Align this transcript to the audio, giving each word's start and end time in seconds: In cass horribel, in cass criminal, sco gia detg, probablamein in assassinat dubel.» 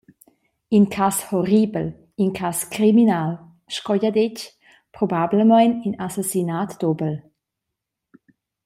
In 0.69 0.89
cass 0.89 1.31
horribel, 1.31 1.93
in 2.21 2.29
cass 2.37 2.59
criminal, 2.75 3.29
sco 3.75 3.93
gia 4.01 4.11
detg, 4.17 4.37
probablamein 4.97 5.71
in 5.87 5.93
assassinat 6.07 6.71
dubel.» 6.81 7.15